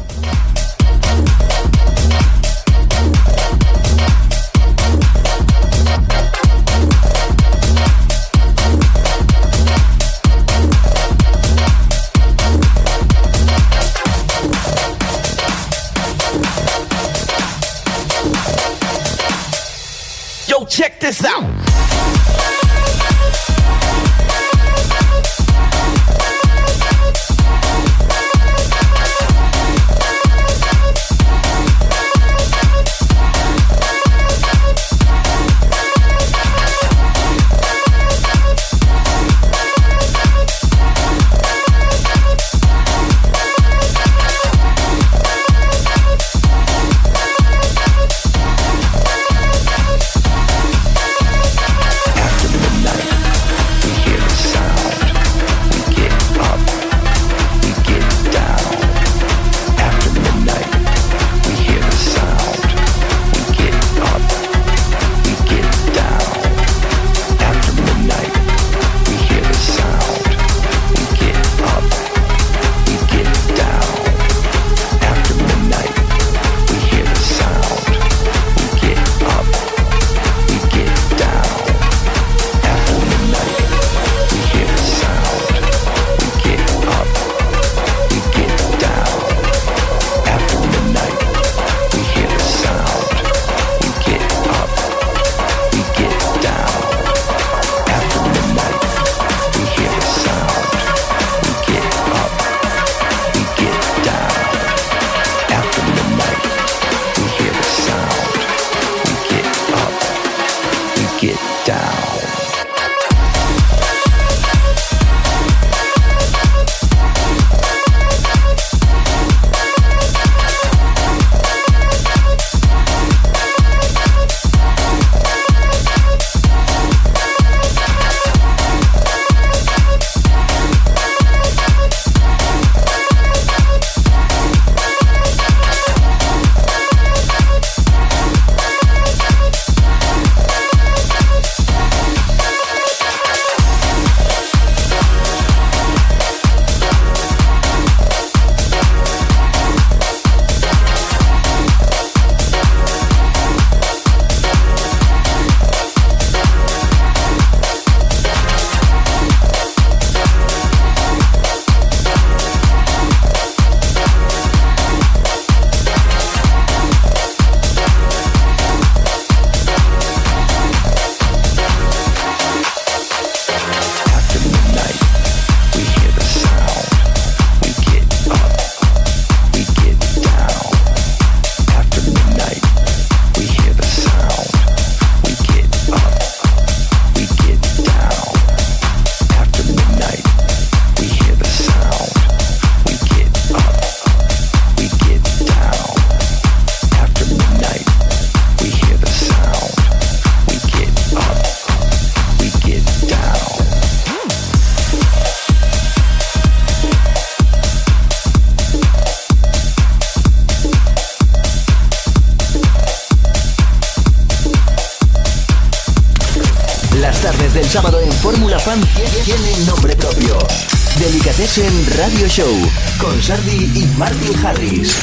Show 222.34 222.58
con 223.00 223.22
Sardi 223.22 223.70
y 223.76 223.86
Martin 223.96 224.36
Harris. 224.44 225.03